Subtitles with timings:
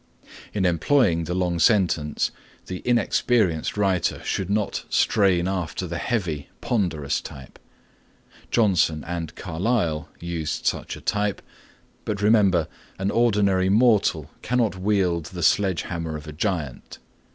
[0.51, 2.31] In employing the long sentence
[2.65, 7.59] the inexperienced writer should not strain after the heavy, ponderous type.
[8.49, 11.39] Johnson and Carlyle used such a type,
[12.03, 12.67] but remember,
[12.97, 16.97] an ordinary mortal cannot wield the sledge hammer of a giant.